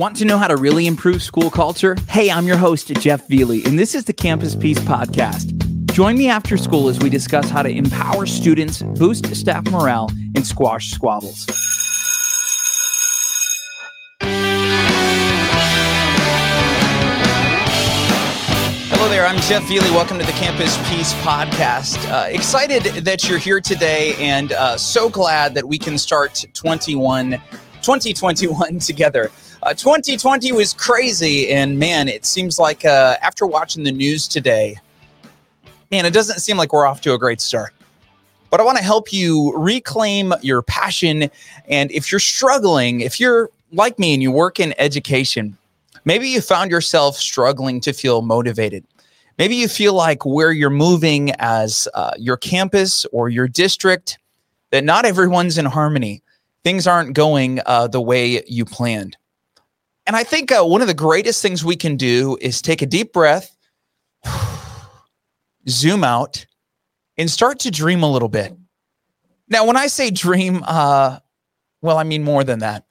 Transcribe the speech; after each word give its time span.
Want 0.00 0.16
to 0.16 0.24
know 0.24 0.38
how 0.38 0.48
to 0.48 0.56
really 0.56 0.86
improve 0.86 1.22
school 1.22 1.50
culture? 1.50 1.94
Hey, 2.08 2.30
I'm 2.30 2.46
your 2.46 2.56
host, 2.56 2.86
Jeff 2.86 3.28
Veley, 3.28 3.66
and 3.66 3.78
this 3.78 3.94
is 3.94 4.06
the 4.06 4.14
Campus 4.14 4.56
Peace 4.56 4.78
Podcast. 4.78 5.54
Join 5.92 6.16
me 6.16 6.30
after 6.30 6.56
school 6.56 6.88
as 6.88 6.98
we 7.00 7.10
discuss 7.10 7.50
how 7.50 7.62
to 7.62 7.68
empower 7.68 8.24
students, 8.24 8.80
boost 8.80 9.26
staff 9.36 9.70
morale, 9.70 10.08
and 10.34 10.46
squash 10.46 10.90
squabbles. 10.90 11.44
Hello 18.88 19.06
there, 19.10 19.26
I'm 19.26 19.38
Jeff 19.42 19.64
Veley. 19.64 19.90
Welcome 19.90 20.18
to 20.18 20.24
the 20.24 20.32
Campus 20.32 20.78
Peace 20.88 21.12
Podcast. 21.16 22.10
Uh, 22.10 22.28
excited 22.30 22.84
that 23.04 23.28
you're 23.28 23.36
here 23.36 23.60
today 23.60 24.14
and 24.14 24.52
uh, 24.52 24.78
so 24.78 25.10
glad 25.10 25.52
that 25.54 25.68
we 25.68 25.76
can 25.76 25.98
start 25.98 26.46
21, 26.54 27.38
2021 27.98 28.78
together. 28.78 29.32
Uh, 29.64 29.74
2020 29.74 30.52
was 30.52 30.72
crazy, 30.72 31.50
and 31.50 31.76
man, 31.76 32.08
it 32.08 32.24
seems 32.24 32.58
like 32.58 32.84
uh, 32.84 33.16
after 33.20 33.46
watching 33.46 33.82
the 33.82 33.90
news 33.90 34.28
today, 34.28 34.76
man, 35.90 36.06
it 36.06 36.12
doesn't 36.12 36.38
seem 36.38 36.56
like 36.56 36.72
we're 36.72 36.86
off 36.86 37.00
to 37.00 37.14
a 37.14 37.18
great 37.18 37.40
start. 37.40 37.74
But 38.48 38.60
I 38.60 38.62
want 38.62 38.78
to 38.78 38.84
help 38.84 39.12
you 39.12 39.52
reclaim 39.56 40.32
your 40.40 40.62
passion. 40.62 41.30
And 41.68 41.90
if 41.90 42.12
you're 42.12 42.20
struggling, 42.20 43.00
if 43.00 43.18
you're 43.18 43.50
like 43.72 43.98
me 43.98 44.14
and 44.14 44.22
you 44.22 44.30
work 44.30 44.60
in 44.60 44.72
education, 44.78 45.58
maybe 46.04 46.28
you 46.28 46.40
found 46.40 46.70
yourself 46.70 47.16
struggling 47.16 47.80
to 47.80 47.92
feel 47.92 48.22
motivated. 48.22 48.84
Maybe 49.36 49.56
you 49.56 49.68
feel 49.68 49.94
like 49.94 50.24
where 50.24 50.52
you're 50.52 50.70
moving 50.70 51.32
as 51.38 51.88
uh, 51.94 52.12
your 52.18 52.36
campus 52.36 53.04
or 53.12 53.28
your 53.28 53.48
district, 53.48 54.18
that 54.70 54.84
not 54.84 55.04
everyone's 55.04 55.58
in 55.58 55.64
harmony. 55.64 56.22
Things 56.64 56.86
aren't 56.86 57.14
going 57.14 57.60
uh, 57.64 57.88
the 57.88 58.00
way 58.00 58.42
you 58.46 58.64
planned. 58.64 59.16
And 60.06 60.16
I 60.16 60.24
think 60.24 60.50
uh, 60.50 60.64
one 60.64 60.80
of 60.80 60.88
the 60.88 60.94
greatest 60.94 61.42
things 61.42 61.64
we 61.64 61.76
can 61.76 61.96
do 61.96 62.36
is 62.40 62.60
take 62.60 62.82
a 62.82 62.86
deep 62.86 63.12
breath, 63.12 63.56
zoom 65.68 66.04
out, 66.04 66.44
and 67.16 67.30
start 67.30 67.60
to 67.60 67.70
dream 67.70 68.02
a 68.02 68.10
little 68.10 68.28
bit. 68.28 68.52
Now, 69.48 69.66
when 69.66 69.76
I 69.76 69.88
say 69.88 70.10
dream, 70.10 70.62
uh, 70.66 71.18
well, 71.82 71.98
I 71.98 72.04
mean 72.04 72.22
more 72.22 72.44
than 72.44 72.60
that. 72.60 72.84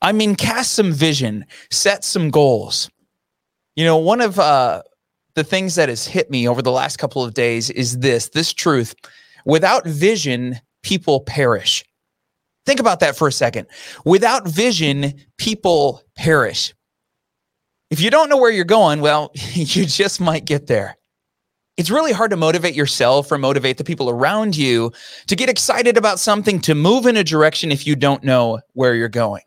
I 0.00 0.12
mean, 0.12 0.34
cast 0.34 0.72
some 0.72 0.92
vision, 0.92 1.46
set 1.70 2.04
some 2.04 2.30
goals. 2.30 2.90
You 3.76 3.84
know, 3.84 3.98
one 3.98 4.20
of 4.20 4.38
uh, 4.38 4.82
the 5.34 5.44
things 5.44 5.76
that 5.76 5.88
has 5.88 6.06
hit 6.06 6.30
me 6.30 6.48
over 6.48 6.60
the 6.60 6.72
last 6.72 6.98
couple 6.98 7.24
of 7.24 7.34
days 7.34 7.70
is 7.70 7.98
this 8.00 8.28
this 8.30 8.52
truth 8.52 8.94
without 9.44 9.86
vision, 9.86 10.60
people 10.82 11.20
perish. 11.20 11.84
Think 12.64 12.80
about 12.80 13.00
that 13.00 13.16
for 13.16 13.28
a 13.28 13.32
second. 13.32 13.66
Without 14.04 14.46
vision, 14.46 15.14
people 15.36 16.02
perish. 16.16 16.72
If 17.90 18.00
you 18.00 18.10
don't 18.10 18.28
know 18.28 18.36
where 18.36 18.50
you're 18.50 18.64
going, 18.64 19.00
well, 19.00 19.32
you 19.34 19.84
just 19.84 20.20
might 20.20 20.44
get 20.44 20.66
there. 20.66 20.96
It's 21.76 21.90
really 21.90 22.12
hard 22.12 22.30
to 22.30 22.36
motivate 22.36 22.74
yourself 22.74 23.32
or 23.32 23.38
motivate 23.38 23.78
the 23.78 23.84
people 23.84 24.10
around 24.10 24.56
you 24.56 24.92
to 25.26 25.34
get 25.34 25.48
excited 25.48 25.96
about 25.96 26.18
something, 26.20 26.60
to 26.60 26.74
move 26.74 27.06
in 27.06 27.16
a 27.16 27.24
direction 27.24 27.72
if 27.72 27.86
you 27.86 27.96
don't 27.96 28.22
know 28.22 28.60
where 28.74 28.94
you're 28.94 29.08
going. 29.08 29.42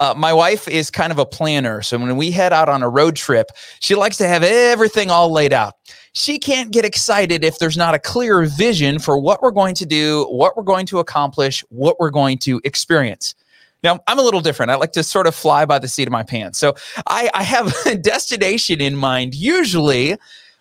Uh, 0.00 0.14
my 0.16 0.32
wife 0.32 0.68
is 0.68 0.90
kind 0.90 1.10
of 1.10 1.18
a 1.18 1.26
planner. 1.26 1.82
So 1.82 1.98
when 1.98 2.16
we 2.16 2.30
head 2.30 2.52
out 2.52 2.68
on 2.68 2.82
a 2.82 2.88
road 2.88 3.16
trip, 3.16 3.50
she 3.80 3.94
likes 3.94 4.16
to 4.18 4.28
have 4.28 4.42
everything 4.42 5.10
all 5.10 5.32
laid 5.32 5.52
out. 5.52 5.74
She 6.12 6.38
can't 6.38 6.70
get 6.70 6.84
excited 6.84 7.44
if 7.44 7.58
there's 7.58 7.76
not 7.76 7.94
a 7.94 7.98
clear 7.98 8.44
vision 8.44 8.98
for 8.98 9.18
what 9.18 9.42
we're 9.42 9.50
going 9.50 9.74
to 9.76 9.86
do, 9.86 10.24
what 10.30 10.56
we're 10.56 10.62
going 10.62 10.86
to 10.86 10.98
accomplish, 10.98 11.64
what 11.68 11.98
we're 11.98 12.10
going 12.10 12.38
to 12.38 12.60
experience. 12.64 13.34
Now, 13.82 14.00
I'm 14.06 14.18
a 14.18 14.22
little 14.22 14.40
different. 14.40 14.70
I 14.70 14.76
like 14.76 14.92
to 14.92 15.04
sort 15.04 15.26
of 15.26 15.34
fly 15.34 15.64
by 15.64 15.78
the 15.78 15.88
seat 15.88 16.08
of 16.08 16.12
my 16.12 16.22
pants. 16.22 16.58
So 16.58 16.74
I, 17.06 17.30
I 17.34 17.42
have 17.42 17.74
a 17.86 17.96
destination 17.96 18.80
in 18.80 18.96
mind 18.96 19.34
usually. 19.34 20.16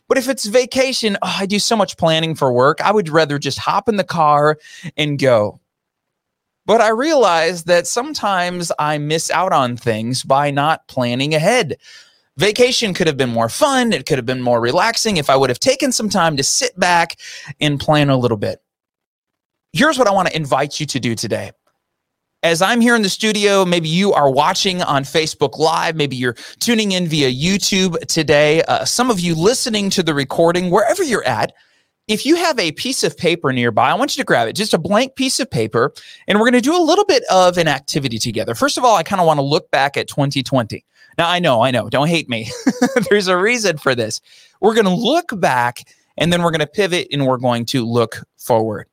But 0.07 0.17
if 0.17 0.29
it's 0.29 0.45
vacation, 0.45 1.17
oh, 1.21 1.35
I 1.39 1.45
do 1.45 1.59
so 1.59 1.75
much 1.75 1.97
planning 1.97 2.33
for 2.33 2.51
work. 2.53 2.79
I 2.81 2.91
would 2.91 3.09
rather 3.09 3.37
just 3.37 3.59
hop 3.59 3.89
in 3.89 3.97
the 3.97 4.03
car 4.03 4.57
and 4.95 5.19
go. 5.19 5.59
But 6.67 6.81
I 6.81 6.89
realize 6.89 7.63
that 7.63 7.87
sometimes 7.87 8.73
I 8.77 8.97
miss 8.97 9.31
out 9.31 9.53
on 9.53 9.77
things 9.77 10.23
by 10.23 10.51
not 10.51 10.85
planning 10.89 11.33
ahead. 11.33 11.77
Vacation 12.35 12.93
could 12.93 13.07
have 13.07 13.15
been 13.15 13.29
more 13.29 13.47
fun. 13.47 13.93
It 13.93 14.05
could 14.05 14.17
have 14.17 14.25
been 14.25 14.41
more 14.41 14.59
relaxing 14.59 15.15
if 15.15 15.29
I 15.29 15.37
would 15.37 15.49
have 15.49 15.59
taken 15.61 15.93
some 15.93 16.09
time 16.09 16.35
to 16.35 16.43
sit 16.43 16.77
back 16.77 17.15
and 17.61 17.79
plan 17.79 18.09
a 18.09 18.17
little 18.17 18.37
bit. 18.37 18.61
Here's 19.71 19.97
what 19.97 20.07
I 20.07 20.11
want 20.11 20.27
to 20.27 20.35
invite 20.35 20.79
you 20.79 20.85
to 20.87 20.99
do 20.99 21.15
today. 21.15 21.51
As 22.43 22.61
I'm 22.61 22.81
here 22.81 22.95
in 22.95 23.01
the 23.01 23.09
studio, 23.09 23.63
maybe 23.63 23.87
you 23.87 24.11
are 24.13 24.29
watching 24.29 24.83
on 24.83 25.03
Facebook 25.03 25.57
Live, 25.57 25.95
maybe 25.95 26.17
you're 26.17 26.35
tuning 26.59 26.91
in 26.91 27.07
via 27.07 27.31
YouTube 27.31 27.97
today. 28.07 28.61
Uh, 28.63 28.83
some 28.85 29.09
of 29.09 29.19
you 29.21 29.35
listening 29.35 29.89
to 29.91 30.03
the 30.03 30.13
recording, 30.13 30.69
wherever 30.69 31.01
you're 31.01 31.25
at, 31.25 31.53
if 32.07 32.25
you 32.25 32.35
have 32.37 32.57
a 32.57 32.71
piece 32.71 33.03
of 33.03 33.17
paper 33.17 33.51
nearby, 33.51 33.89
I 33.89 33.93
want 33.93 34.15
you 34.15 34.21
to 34.21 34.25
grab 34.25 34.47
it, 34.47 34.53
just 34.53 34.73
a 34.73 34.77
blank 34.77 35.15
piece 35.15 35.39
of 35.39 35.51
paper, 35.51 35.93
and 36.27 36.39
we're 36.39 36.49
going 36.49 36.53
to 36.53 36.61
do 36.61 36.75
a 36.75 36.81
little 36.81 37.05
bit 37.05 37.23
of 37.29 37.57
an 37.57 37.67
activity 37.67 38.17
together. 38.17 38.55
First 38.55 38.77
of 38.77 38.85
all, 38.85 38.95
I 38.95 39.03
kind 39.03 39.19
of 39.19 39.27
want 39.27 39.39
to 39.39 39.43
look 39.43 39.69
back 39.71 39.97
at 39.97 40.07
2020. 40.07 40.85
Now, 41.17 41.29
I 41.29 41.39
know, 41.39 41.61
I 41.61 41.71
know, 41.71 41.89
don't 41.89 42.07
hate 42.07 42.29
me. 42.29 42.49
There's 43.09 43.27
a 43.27 43.37
reason 43.37 43.77
for 43.77 43.93
this. 43.93 44.21
We're 44.61 44.75
going 44.75 44.85
to 44.85 44.93
look 44.93 45.39
back 45.39 45.83
and 46.15 46.31
then 46.31 46.43
we're 46.43 46.51
going 46.51 46.59
to 46.59 46.67
pivot 46.67 47.07
and 47.11 47.25
we're 47.25 47.37
going 47.37 47.65
to 47.67 47.85
look 47.85 48.23
forward. 48.37 48.87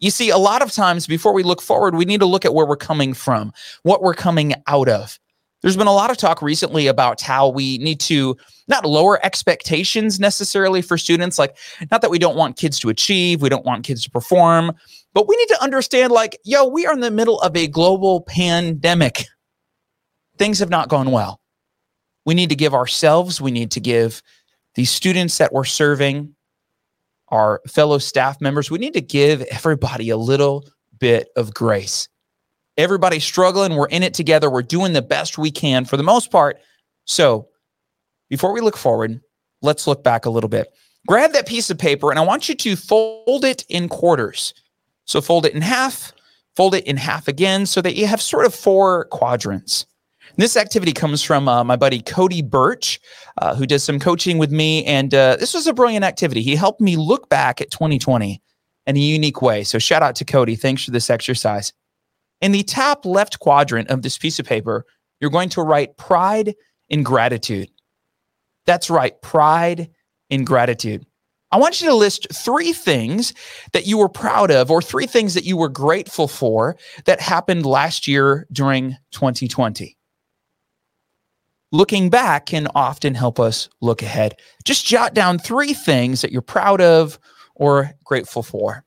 You 0.00 0.10
see, 0.10 0.30
a 0.30 0.38
lot 0.38 0.62
of 0.62 0.72
times 0.72 1.06
before 1.06 1.32
we 1.32 1.42
look 1.42 1.60
forward, 1.60 1.94
we 1.94 2.04
need 2.04 2.20
to 2.20 2.26
look 2.26 2.44
at 2.44 2.54
where 2.54 2.66
we're 2.66 2.76
coming 2.76 3.14
from, 3.14 3.52
what 3.82 4.02
we're 4.02 4.14
coming 4.14 4.54
out 4.66 4.88
of. 4.88 5.18
There's 5.60 5.76
been 5.76 5.88
a 5.88 5.92
lot 5.92 6.10
of 6.10 6.16
talk 6.16 6.40
recently 6.40 6.86
about 6.86 7.20
how 7.20 7.48
we 7.48 7.78
need 7.78 7.98
to 8.00 8.36
not 8.68 8.84
lower 8.84 9.24
expectations 9.24 10.20
necessarily 10.20 10.82
for 10.82 10.96
students. 10.96 11.38
Like, 11.38 11.56
not 11.90 12.00
that 12.02 12.10
we 12.10 12.18
don't 12.18 12.36
want 12.36 12.56
kids 12.56 12.78
to 12.80 12.88
achieve, 12.88 13.42
we 13.42 13.48
don't 13.48 13.64
want 13.64 13.84
kids 13.84 14.04
to 14.04 14.10
perform, 14.10 14.72
but 15.14 15.26
we 15.26 15.36
need 15.36 15.48
to 15.48 15.62
understand, 15.62 16.12
like, 16.12 16.38
yo, 16.44 16.64
we 16.66 16.86
are 16.86 16.92
in 16.92 17.00
the 17.00 17.10
middle 17.10 17.40
of 17.40 17.56
a 17.56 17.66
global 17.66 18.20
pandemic. 18.22 19.24
Things 20.36 20.60
have 20.60 20.70
not 20.70 20.88
gone 20.88 21.10
well. 21.10 21.40
We 22.24 22.34
need 22.34 22.50
to 22.50 22.56
give 22.56 22.74
ourselves, 22.74 23.40
we 23.40 23.50
need 23.50 23.72
to 23.72 23.80
give 23.80 24.22
these 24.74 24.90
students 24.90 25.38
that 25.38 25.52
we're 25.52 25.64
serving, 25.64 26.34
our 27.28 27.60
fellow 27.66 27.98
staff 27.98 28.40
members, 28.40 28.70
we 28.70 28.78
need 28.78 28.94
to 28.94 29.00
give 29.00 29.42
everybody 29.42 30.10
a 30.10 30.16
little 30.16 30.68
bit 30.98 31.28
of 31.36 31.52
grace. 31.52 32.08
Everybody's 32.78 33.24
struggling. 33.24 33.74
We're 33.74 33.88
in 33.88 34.04
it 34.04 34.14
together. 34.14 34.48
We're 34.48 34.62
doing 34.62 34.92
the 34.92 35.02
best 35.02 35.36
we 35.36 35.50
can 35.50 35.84
for 35.84 35.96
the 35.96 36.04
most 36.04 36.30
part. 36.30 36.60
So, 37.04 37.48
before 38.30 38.52
we 38.52 38.60
look 38.60 38.76
forward, 38.76 39.20
let's 39.62 39.88
look 39.88 40.04
back 40.04 40.26
a 40.26 40.30
little 40.30 40.48
bit. 40.48 40.72
Grab 41.08 41.32
that 41.32 41.48
piece 41.48 41.70
of 41.70 41.78
paper 41.78 42.10
and 42.10 42.18
I 42.18 42.22
want 42.22 42.48
you 42.48 42.54
to 42.54 42.76
fold 42.76 43.44
it 43.44 43.64
in 43.68 43.88
quarters. 43.88 44.54
So, 45.06 45.20
fold 45.20 45.44
it 45.44 45.54
in 45.54 45.60
half, 45.60 46.12
fold 46.54 46.76
it 46.76 46.86
in 46.86 46.96
half 46.96 47.26
again 47.26 47.66
so 47.66 47.82
that 47.82 47.96
you 47.96 48.06
have 48.06 48.22
sort 48.22 48.46
of 48.46 48.54
four 48.54 49.06
quadrants. 49.06 49.84
This 50.36 50.56
activity 50.56 50.92
comes 50.92 51.20
from 51.20 51.48
uh, 51.48 51.64
my 51.64 51.74
buddy 51.74 52.00
Cody 52.00 52.42
Birch, 52.42 53.00
uh, 53.38 53.56
who 53.56 53.66
does 53.66 53.82
some 53.82 53.98
coaching 53.98 54.38
with 54.38 54.52
me. 54.52 54.84
And 54.84 55.12
uh, 55.12 55.34
this 55.36 55.52
was 55.52 55.66
a 55.66 55.74
brilliant 55.74 56.04
activity. 56.04 56.42
He 56.42 56.54
helped 56.54 56.80
me 56.80 56.96
look 56.96 57.28
back 57.28 57.60
at 57.60 57.72
2020 57.72 58.40
in 58.86 58.96
a 58.96 59.00
unique 59.00 59.42
way. 59.42 59.64
So, 59.64 59.80
shout 59.80 60.04
out 60.04 60.14
to 60.16 60.24
Cody. 60.24 60.54
Thanks 60.54 60.84
for 60.84 60.92
this 60.92 61.10
exercise. 61.10 61.72
In 62.40 62.52
the 62.52 62.62
top 62.62 63.04
left 63.04 63.40
quadrant 63.40 63.90
of 63.90 64.02
this 64.02 64.16
piece 64.16 64.38
of 64.38 64.46
paper, 64.46 64.84
you're 65.20 65.30
going 65.30 65.48
to 65.50 65.62
write 65.62 65.96
pride 65.96 66.54
and 66.90 67.04
gratitude. 67.04 67.68
That's 68.66 68.90
right, 68.90 69.20
pride 69.22 69.90
and 70.30 70.46
gratitude. 70.46 71.04
I 71.50 71.56
want 71.56 71.80
you 71.80 71.88
to 71.88 71.94
list 71.94 72.26
three 72.32 72.72
things 72.72 73.32
that 73.72 73.86
you 73.86 73.96
were 73.96 74.10
proud 74.10 74.50
of 74.50 74.70
or 74.70 74.82
three 74.82 75.06
things 75.06 75.34
that 75.34 75.44
you 75.44 75.56
were 75.56 75.70
grateful 75.70 76.28
for 76.28 76.76
that 77.06 77.20
happened 77.20 77.64
last 77.64 78.06
year 78.06 78.46
during 78.52 78.96
2020. 79.12 79.96
Looking 81.72 82.10
back 82.10 82.46
can 82.46 82.68
often 82.74 83.14
help 83.14 83.40
us 83.40 83.68
look 83.80 84.02
ahead. 84.02 84.36
Just 84.64 84.86
jot 84.86 85.14
down 85.14 85.38
three 85.38 85.72
things 85.72 86.20
that 86.20 86.32
you're 86.32 86.42
proud 86.42 86.80
of 86.80 87.18
or 87.54 87.92
grateful 88.04 88.42
for 88.42 88.84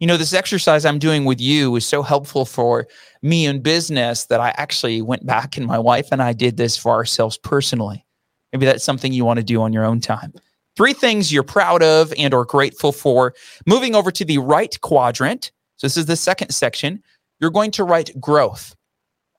you 0.00 0.06
know, 0.06 0.16
this 0.16 0.34
exercise 0.34 0.84
I'm 0.84 0.98
doing 0.98 1.24
with 1.24 1.40
you 1.40 1.74
is 1.76 1.86
so 1.86 2.02
helpful 2.02 2.44
for 2.44 2.86
me 3.22 3.46
in 3.46 3.62
business 3.62 4.26
that 4.26 4.40
I 4.40 4.52
actually 4.56 5.00
went 5.02 5.24
back 5.24 5.56
and 5.56 5.66
my 5.66 5.78
wife 5.78 6.08
and 6.10 6.22
I 6.22 6.32
did 6.32 6.56
this 6.56 6.76
for 6.76 6.92
ourselves 6.92 7.38
personally. 7.38 8.04
Maybe 8.52 8.66
that's 8.66 8.84
something 8.84 9.12
you 9.12 9.24
want 9.24 9.38
to 9.38 9.44
do 9.44 9.62
on 9.62 9.72
your 9.72 9.84
own 9.84 10.00
time. 10.00 10.32
Three 10.76 10.92
things 10.92 11.32
you're 11.32 11.44
proud 11.44 11.82
of 11.82 12.12
and 12.18 12.34
or 12.34 12.44
grateful 12.44 12.92
for. 12.92 13.34
Moving 13.66 13.94
over 13.94 14.10
to 14.10 14.24
the 14.24 14.38
right 14.38 14.78
quadrant. 14.80 15.52
So 15.76 15.86
this 15.86 15.96
is 15.96 16.06
the 16.06 16.16
second 16.16 16.50
section. 16.50 17.02
You're 17.40 17.50
going 17.50 17.70
to 17.72 17.84
write 17.84 18.18
growth. 18.20 18.74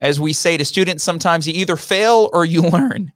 As 0.01 0.19
we 0.19 0.33
say 0.33 0.57
to 0.57 0.65
students, 0.65 1.03
sometimes 1.03 1.47
you 1.47 1.53
either 1.53 1.75
fail 1.75 2.29
or 2.33 2.45
you 2.45 2.61
learn. 2.69 3.11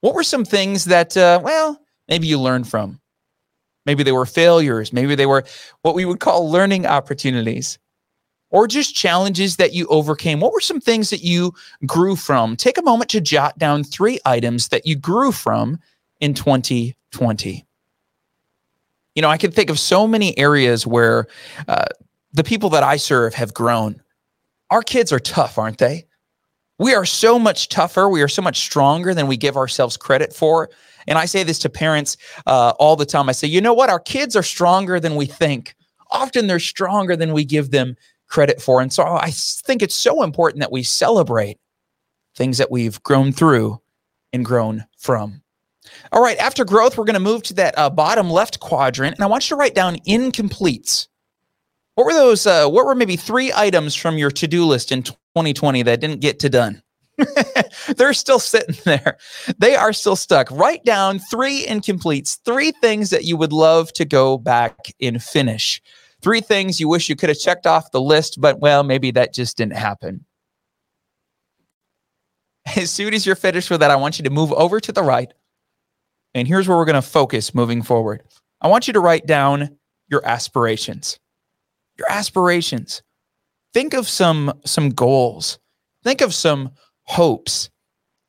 What 0.00 0.14
were 0.14 0.24
some 0.24 0.44
things 0.44 0.84
that, 0.84 1.16
uh, 1.16 1.40
well, 1.42 1.80
maybe 2.08 2.28
you 2.28 2.38
learned 2.38 2.68
from? 2.68 3.00
Maybe 3.88 4.02
they 4.02 4.12
were 4.12 4.26
failures. 4.26 4.92
Maybe 4.92 5.14
they 5.14 5.24
were 5.24 5.44
what 5.80 5.94
we 5.94 6.04
would 6.04 6.20
call 6.20 6.50
learning 6.52 6.84
opportunities. 6.86 7.78
or 8.50 8.66
just 8.66 8.94
challenges 8.94 9.56
that 9.56 9.72
you 9.74 9.86
overcame? 9.88 10.40
What 10.40 10.52
were 10.52 10.60
some 10.60 10.80
things 10.80 11.10
that 11.10 11.22
you 11.22 11.52
grew 11.86 12.16
from? 12.16 12.56
Take 12.56 12.78
a 12.78 12.82
moment 12.82 13.10
to 13.10 13.20
jot 13.20 13.58
down 13.58 13.84
three 13.84 14.18
items 14.24 14.68
that 14.68 14.86
you 14.86 14.96
grew 14.96 15.32
from 15.32 15.78
in 16.20 16.34
2020. 16.34 17.66
You 19.14 19.22
know, 19.22 19.28
I 19.28 19.36
can 19.36 19.52
think 19.52 19.70
of 19.70 19.78
so 19.78 20.06
many 20.06 20.36
areas 20.38 20.86
where 20.86 21.26
uh, 21.66 21.86
the 22.32 22.44
people 22.44 22.70
that 22.70 22.82
I 22.82 22.96
serve 22.96 23.34
have 23.34 23.52
grown. 23.52 24.00
Our 24.70 24.82
kids 24.82 25.12
are 25.12 25.20
tough, 25.20 25.58
aren't 25.58 25.78
they? 25.78 26.06
We 26.78 26.94
are 26.94 27.06
so 27.06 27.38
much 27.38 27.68
tougher. 27.68 28.08
We 28.08 28.22
are 28.22 28.28
so 28.28 28.42
much 28.42 28.60
stronger 28.60 29.12
than 29.14 29.26
we 29.26 29.36
give 29.36 29.56
ourselves 29.56 29.96
credit 29.96 30.32
for. 30.32 30.70
And 31.08 31.18
I 31.18 31.24
say 31.24 31.42
this 31.42 31.58
to 31.60 31.68
parents 31.68 32.16
uh, 32.46 32.74
all 32.78 32.94
the 32.94 33.06
time. 33.06 33.28
I 33.28 33.32
say, 33.32 33.48
you 33.48 33.60
know 33.60 33.74
what? 33.74 33.90
Our 33.90 33.98
kids 33.98 34.36
are 34.36 34.42
stronger 34.42 35.00
than 35.00 35.16
we 35.16 35.26
think. 35.26 35.74
Often 36.10 36.46
they're 36.46 36.60
stronger 36.60 37.16
than 37.16 37.32
we 37.32 37.44
give 37.44 37.70
them 37.70 37.96
credit 38.28 38.62
for. 38.62 38.80
And 38.80 38.92
so 38.92 39.04
I 39.04 39.30
think 39.32 39.82
it's 39.82 39.96
so 39.96 40.22
important 40.22 40.60
that 40.60 40.70
we 40.70 40.82
celebrate 40.82 41.58
things 42.36 42.58
that 42.58 42.70
we've 42.70 43.02
grown 43.02 43.32
through 43.32 43.80
and 44.32 44.44
grown 44.44 44.84
from. 44.98 45.42
All 46.12 46.22
right, 46.22 46.36
after 46.38 46.64
growth, 46.64 46.96
we're 46.98 47.04
going 47.04 47.14
to 47.14 47.20
move 47.20 47.42
to 47.44 47.54
that 47.54 47.76
uh, 47.78 47.88
bottom 47.88 48.30
left 48.30 48.60
quadrant, 48.60 49.16
and 49.16 49.24
I 49.24 49.26
want 49.26 49.48
you 49.48 49.56
to 49.56 49.58
write 49.58 49.74
down 49.74 49.96
incompletes. 50.06 51.08
What 51.94 52.04
were 52.04 52.12
those? 52.12 52.46
Uh, 52.46 52.68
what 52.68 52.84
were 52.84 52.94
maybe 52.94 53.16
three 53.16 53.52
items 53.54 53.94
from 53.94 54.18
your 54.18 54.30
to 54.32 54.46
do 54.46 54.64
list 54.64 54.92
in 54.92 55.02
2020 55.02 55.82
that 55.82 56.00
didn't 56.00 56.20
get 56.20 56.38
to 56.40 56.50
done? 56.50 56.82
They're 57.96 58.12
still 58.12 58.38
sitting 58.38 58.76
there. 58.84 59.18
They 59.58 59.74
are 59.74 59.92
still 59.92 60.16
stuck. 60.16 60.50
Write 60.50 60.84
down 60.84 61.18
three 61.18 61.66
incompletes, 61.66 62.38
three 62.44 62.72
things 62.72 63.10
that 63.10 63.24
you 63.24 63.36
would 63.36 63.52
love 63.52 63.92
to 63.94 64.04
go 64.04 64.38
back 64.38 64.92
and 65.00 65.22
finish. 65.22 65.82
Three 66.20 66.40
things 66.40 66.80
you 66.80 66.88
wish 66.88 67.08
you 67.08 67.16
could 67.16 67.28
have 67.28 67.38
checked 67.38 67.66
off 67.66 67.90
the 67.90 68.00
list, 68.00 68.40
but 68.40 68.60
well, 68.60 68.82
maybe 68.82 69.10
that 69.12 69.34
just 69.34 69.56
didn't 69.56 69.76
happen. 69.76 70.24
As 72.76 72.90
soon 72.90 73.14
as 73.14 73.24
you're 73.24 73.36
finished 73.36 73.70
with 73.70 73.80
that, 73.80 73.90
I 73.90 73.96
want 73.96 74.18
you 74.18 74.24
to 74.24 74.30
move 74.30 74.52
over 74.52 74.80
to 74.80 74.92
the 74.92 75.02
right. 75.02 75.32
And 76.34 76.46
here's 76.46 76.68
where 76.68 76.76
we're 76.76 76.84
going 76.84 76.94
to 76.94 77.02
focus 77.02 77.54
moving 77.54 77.82
forward. 77.82 78.22
I 78.60 78.68
want 78.68 78.86
you 78.86 78.92
to 78.92 79.00
write 79.00 79.26
down 79.26 79.78
your 80.08 80.24
aspirations. 80.26 81.18
Your 81.96 82.10
aspirations. 82.10 83.02
Think 83.72 83.94
of 83.94 84.08
some 84.08 84.52
some 84.64 84.90
goals. 84.90 85.58
Think 86.04 86.20
of 86.20 86.34
some 86.34 86.70
hopes. 87.08 87.70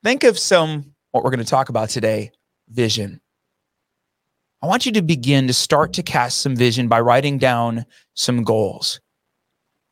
Think 0.03 0.23
of 0.23 0.39
some 0.39 0.95
what 1.11 1.23
we're 1.23 1.31
going 1.31 1.43
to 1.43 1.45
talk 1.45 1.69
about 1.69 1.89
today, 1.89 2.31
vision. 2.69 3.19
I 4.61 4.67
want 4.67 4.85
you 4.85 4.91
to 4.93 5.01
begin 5.01 5.47
to 5.47 5.53
start 5.53 5.93
to 5.93 6.03
cast 6.03 6.41
some 6.41 6.55
vision 6.55 6.87
by 6.87 7.01
writing 7.01 7.37
down 7.37 7.85
some 8.15 8.43
goals. 8.43 8.99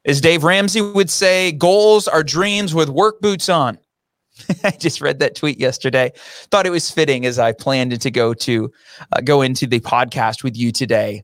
As 0.06 0.22
Dave 0.22 0.44
Ramsey 0.44 0.82
would 0.82 1.10
say, 1.10 1.52
goals 1.52 2.08
are 2.08 2.24
dreams 2.24 2.74
with 2.74 2.90
work 2.90 3.20
boots 3.20 3.50
on. 3.50 3.78
I 4.64 4.72
just 4.72 5.02
read 5.02 5.20
that 5.20 5.36
tweet 5.36 5.60
yesterday. 5.60 6.14
Thought 6.50 6.66
it 6.66 6.72
was 6.72 6.90
fitting 6.90 7.26
as 7.26 7.40
I 7.40 7.52
planned 7.52 8.00
to 8.00 8.12
go 8.12 8.34
to 8.34 8.72
uh, 9.12 9.22
go 9.22 9.42
into 9.42 9.68
the 9.68 9.80
podcast 9.82 10.44
with 10.44 10.56
you 10.56 10.72
today. 10.72 11.24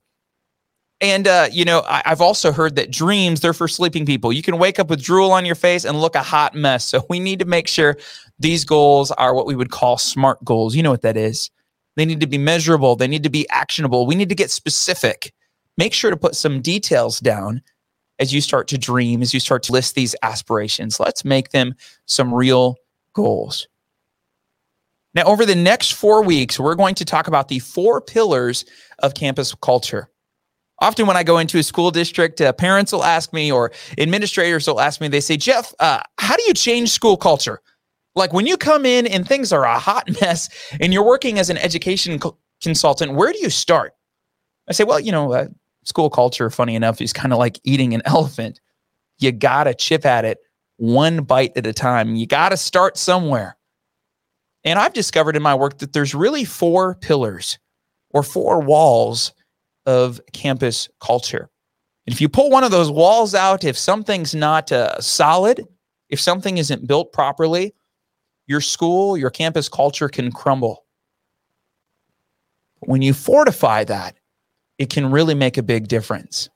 And 1.04 1.28
uh, 1.28 1.50
you 1.52 1.66
know, 1.66 1.84
I, 1.86 2.02
have 2.06 2.22
also 2.22 2.54
heard 2.54 2.78
that 2.78 2.90
dreams 2.90 3.42
they're 3.42 3.52
for 3.52 3.68
sleeping 3.68 4.06
people. 4.06 4.32
You 4.32 4.42
can 4.42 4.58
wake 4.58 4.80
up 4.80 4.90
with 4.90 5.04
drool 5.04 5.32
on 5.32 5.46
your 5.46 5.54
face 5.54 5.84
and 5.84 6.00
look 6.00 6.16
a 6.16 6.24
hot 6.24 6.56
mess. 6.56 6.88
So 6.88 7.06
we 7.10 7.20
need 7.20 7.40
to 7.40 7.46
make 7.46 7.68
sure 7.68 7.98
these 8.40 8.64
goals 8.64 9.12
are 9.12 9.36
what 9.36 9.46
we 9.46 9.54
would 9.54 9.70
call 9.70 9.98
smart 9.98 10.44
goals. 10.46 10.78
You 10.78 10.82
know 10.82 10.92
what 10.92 11.02
that 11.02 11.18
is? 11.18 11.52
They 11.98 12.06
need 12.06 12.22
to 12.22 12.28
be 12.28 12.38
measurable, 12.38 12.96
they 12.96 13.10
need 13.10 13.24
to 13.24 13.30
be 13.30 13.48
actionable. 13.50 14.08
We 14.08 14.16
need 14.16 14.30
to 14.30 14.36
get 14.36 14.50
specific. 14.50 15.34
Make 15.78 15.94
sure 15.94 16.10
to 16.10 16.16
put 16.16 16.36
some 16.36 16.62
details 16.62 17.20
down 17.20 17.62
as 18.18 18.34
you 18.34 18.40
start 18.40 18.70
to 18.70 18.78
dream, 18.78 19.22
as 19.22 19.34
you 19.34 19.42
start 19.42 19.64
to 19.64 19.74
list 19.74 19.96
these 19.96 20.16
aspirations. 20.24 21.02
Let's 21.02 21.26
make 21.26 21.50
them 21.50 21.76
some 22.06 22.34
real 22.34 22.78
goals. 23.12 23.68
Now, 25.14 25.24
over 25.24 25.46
the 25.46 25.56
next 25.56 25.94
four 25.94 26.24
weeks, 26.24 26.60
we're 26.60 26.76
going 26.76 26.96
to 26.96 27.06
talk 27.06 27.28
about 27.28 27.50
the 27.50 27.60
four 27.60 28.00
pillars 28.00 28.64
of 29.00 29.14
campus 29.14 29.54
culture. 29.56 30.10
Often, 30.80 31.08
when 31.08 31.16
I 31.16 31.24
go 31.24 31.38
into 31.38 31.58
a 31.58 31.64
school 31.64 31.92
district, 31.92 32.42
uh, 32.42 32.52
parents 32.54 32.92
will 32.92 33.04
ask 33.04 33.32
me, 33.32 33.52
or 33.52 33.72
administrators 33.98 34.68
will 34.68 34.82
ask 34.82 35.00
me, 35.00 35.08
they 35.08 35.22
say, 35.22 35.38
Jeff, 35.38 35.74
uh, 35.80 36.02
how 36.18 36.36
do 36.36 36.44
you 36.48 36.54
change 36.54 36.90
school 36.90 37.16
culture? 37.16 37.62
Like 38.16 38.34
when 38.34 38.46
you 38.46 38.58
come 38.58 38.86
in 38.86 39.08
and 39.08 39.28
things 39.28 39.52
are 39.54 39.66
a 39.66 39.80
hot 39.80 40.10
mess 40.22 40.50
and 40.80 40.94
you're 40.94 41.06
working 41.06 41.40
as 41.40 41.50
an 41.50 41.58
education 41.58 42.20
co- 42.20 42.38
consultant, 42.62 43.14
where 43.14 43.32
do 43.32 43.40
you 43.40 43.50
start? 43.50 43.94
I 44.68 44.74
say, 44.74 44.84
well, 44.84 45.00
you 45.00 45.12
know, 45.12 45.34
uh, 45.34 45.48
school 45.84 46.10
culture, 46.10 46.50
funny 46.50 46.76
enough, 46.76 47.02
is 47.02 47.14
kind 47.14 47.34
of 47.34 47.40
like 47.40 47.60
eating 47.64 47.94
an 47.94 48.02
elephant. 48.06 48.60
You 49.20 49.32
got 49.32 49.66
to 49.66 49.74
chip 49.74 50.06
at 50.06 50.26
it 50.26 50.40
one 50.78 51.24
bite 51.24 51.56
at 51.56 51.68
a 51.68 51.74
time. 51.74 52.16
You 52.16 52.26
got 52.26 52.50
to 52.50 52.58
start 52.58 52.98
somewhere. 52.98 53.58
And 54.64 54.80
I've 54.80 54.94
discovered 54.94 55.36
in 55.36 55.42
my 55.42 55.56
work 55.56 55.80
that 55.80 55.94
there's 55.94 56.16
really 56.16 56.46
four 56.46 56.96
pillars 56.96 57.60
or 58.10 58.24
four 58.24 58.62
walls 58.62 59.34
of 59.86 60.22
campus 60.34 60.90
culture. 61.00 61.50
And 62.06 62.14
if 62.14 62.22
you 62.22 62.30
pull 62.30 62.50
one 62.50 62.64
of 62.64 62.72
those 62.72 62.92
walls 62.92 63.34
out, 63.34 63.64
if 63.64 63.78
something's 63.78 64.36
not 64.36 64.72
uh, 64.72 65.00
solid, 65.00 65.66
if 66.10 66.20
something 66.20 66.58
isn't 66.58 66.88
built 66.88 67.14
properly, 67.14 67.74
your 68.48 68.62
school, 68.62 69.18
your 69.18 69.30
campus 69.30 69.70
culture 69.70 70.10
can 70.10 70.32
crumble. 70.32 70.86
But 72.80 72.90
when 72.90 73.02
you 73.02 73.14
fortify 73.14 73.86
that, 73.86 74.18
it 74.78 74.90
can 74.90 75.12
really 75.12 75.36
make 75.36 75.58
a 75.58 75.64
big 75.64 75.88
difference. 75.88 76.50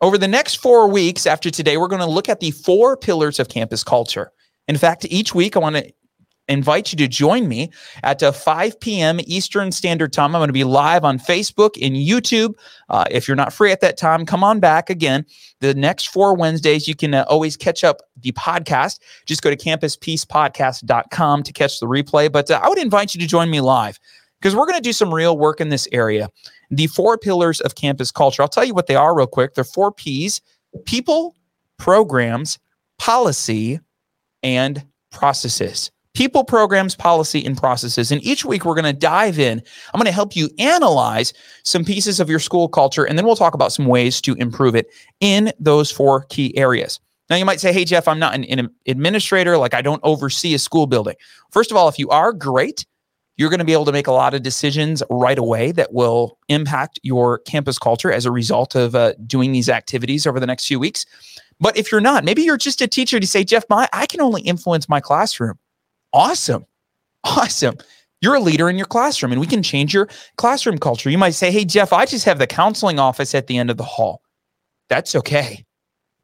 Over 0.00 0.18
the 0.18 0.28
next 0.28 0.56
four 0.56 0.88
weeks 0.88 1.26
after 1.26 1.50
today, 1.50 1.76
we're 1.76 1.88
going 1.88 2.00
to 2.00 2.06
look 2.06 2.28
at 2.28 2.40
the 2.40 2.50
four 2.50 2.96
pillars 2.96 3.40
of 3.40 3.48
campus 3.48 3.82
culture. 3.84 4.32
In 4.68 4.76
fact, 4.76 5.06
each 5.10 5.34
week 5.34 5.56
I 5.56 5.60
want 5.60 5.76
to 5.76 5.92
invite 6.48 6.92
you 6.92 6.96
to 6.98 7.08
join 7.08 7.48
me 7.48 7.70
at 8.02 8.22
uh, 8.22 8.32
5 8.32 8.80
p.m. 8.80 9.20
Eastern 9.24 9.72
Standard 9.72 10.12
Time. 10.12 10.34
I'm 10.34 10.40
going 10.40 10.48
to 10.48 10.52
be 10.52 10.64
live 10.64 11.04
on 11.04 11.18
Facebook 11.18 11.76
and 11.80 11.96
YouTube. 11.96 12.54
Uh, 12.88 13.04
if 13.10 13.26
you're 13.26 13.36
not 13.36 13.52
free 13.52 13.72
at 13.72 13.80
that 13.80 13.96
time, 13.96 14.26
come 14.26 14.42
on 14.42 14.60
back 14.60 14.90
again. 14.90 15.24
The 15.60 15.74
next 15.74 16.08
four 16.08 16.34
Wednesdays, 16.34 16.88
you 16.88 16.94
can 16.94 17.14
uh, 17.14 17.24
always 17.28 17.56
catch 17.56 17.84
up 17.84 18.02
the 18.16 18.32
podcast. 18.32 18.98
Just 19.26 19.42
go 19.42 19.50
to 19.50 19.56
campuspeacepodcast.com 19.56 21.42
to 21.42 21.52
catch 21.52 21.80
the 21.80 21.86
replay. 21.86 22.30
But 22.30 22.50
uh, 22.50 22.60
I 22.62 22.68
would 22.68 22.78
invite 22.78 23.14
you 23.14 23.20
to 23.20 23.26
join 23.26 23.50
me 23.50 23.60
live 23.60 23.98
because 24.40 24.56
we're 24.56 24.66
going 24.66 24.78
to 24.78 24.82
do 24.82 24.92
some 24.92 25.14
real 25.14 25.38
work 25.38 25.60
in 25.60 25.68
this 25.68 25.86
area. 25.92 26.28
The 26.70 26.88
four 26.88 27.18
pillars 27.18 27.60
of 27.60 27.74
campus 27.74 28.10
culture, 28.10 28.42
I'll 28.42 28.48
tell 28.48 28.64
you 28.64 28.74
what 28.74 28.86
they 28.86 28.96
are 28.96 29.16
real 29.16 29.26
quick. 29.26 29.54
They're 29.54 29.64
four 29.64 29.92
P's 29.92 30.40
people, 30.84 31.36
programs, 31.78 32.58
policy, 32.98 33.78
and 34.42 34.84
processes. 35.10 35.90
People, 36.14 36.44
programs, 36.44 36.94
policy, 36.94 37.44
and 37.44 37.56
processes. 37.56 38.12
And 38.12 38.22
each 38.22 38.44
week 38.44 38.64
we're 38.64 38.74
going 38.74 38.84
to 38.84 38.92
dive 38.92 39.38
in. 39.38 39.62
I'm 39.92 39.98
going 39.98 40.06
to 40.06 40.12
help 40.12 40.36
you 40.36 40.50
analyze 40.58 41.32
some 41.64 41.84
pieces 41.84 42.20
of 42.20 42.28
your 42.28 42.38
school 42.38 42.68
culture, 42.68 43.04
and 43.04 43.18
then 43.18 43.24
we'll 43.24 43.36
talk 43.36 43.54
about 43.54 43.72
some 43.72 43.86
ways 43.86 44.20
to 44.22 44.34
improve 44.34 44.74
it 44.74 44.88
in 45.20 45.52
those 45.58 45.90
four 45.90 46.24
key 46.24 46.56
areas. 46.56 47.00
Now, 47.30 47.36
you 47.36 47.44
might 47.46 47.60
say, 47.60 47.72
hey, 47.72 47.84
Jeff, 47.84 48.08
I'm 48.08 48.18
not 48.18 48.34
an, 48.34 48.44
an 48.44 48.68
administrator. 48.86 49.56
Like, 49.56 49.72
I 49.72 49.80
don't 49.80 50.00
oversee 50.02 50.52
a 50.54 50.58
school 50.58 50.86
building. 50.86 51.14
First 51.50 51.70
of 51.70 51.76
all, 51.76 51.88
if 51.88 51.98
you 51.98 52.10
are, 52.10 52.32
great 52.32 52.84
you're 53.36 53.50
going 53.50 53.58
to 53.58 53.64
be 53.64 53.72
able 53.72 53.84
to 53.84 53.92
make 53.92 54.06
a 54.06 54.12
lot 54.12 54.34
of 54.34 54.42
decisions 54.42 55.02
right 55.10 55.38
away 55.38 55.72
that 55.72 55.92
will 55.92 56.38
impact 56.48 57.00
your 57.02 57.38
campus 57.40 57.78
culture 57.78 58.12
as 58.12 58.26
a 58.26 58.30
result 58.30 58.74
of 58.74 58.94
uh, 58.94 59.14
doing 59.26 59.52
these 59.52 59.68
activities 59.68 60.26
over 60.26 60.38
the 60.38 60.46
next 60.46 60.66
few 60.66 60.78
weeks. 60.78 61.06
But 61.58 61.76
if 61.76 61.90
you're 61.90 62.00
not, 62.00 62.24
maybe 62.24 62.42
you're 62.42 62.56
just 62.56 62.80
a 62.82 62.88
teacher 62.88 63.18
to 63.20 63.26
say, 63.26 63.44
Jeff, 63.44 63.64
my, 63.70 63.88
I 63.92 64.06
can 64.06 64.20
only 64.20 64.42
influence 64.42 64.88
my 64.88 65.00
classroom. 65.00 65.58
Awesome. 66.12 66.66
Awesome. 67.24 67.76
You're 68.20 68.36
a 68.36 68.40
leader 68.40 68.70
in 68.70 68.76
your 68.76 68.86
classroom 68.86 69.32
and 69.32 69.40
we 69.40 69.46
can 69.46 69.62
change 69.62 69.92
your 69.92 70.08
classroom 70.36 70.78
culture. 70.78 71.10
You 71.10 71.18
might 71.18 71.30
say, 71.34 71.50
Hey, 71.50 71.64
Jeff, 71.64 71.92
I 71.92 72.06
just 72.06 72.24
have 72.24 72.38
the 72.38 72.46
counseling 72.46 72.98
office 72.98 73.34
at 73.34 73.46
the 73.46 73.58
end 73.58 73.70
of 73.70 73.76
the 73.76 73.84
hall. 73.84 74.22
That's 74.88 75.16
okay. 75.16 75.64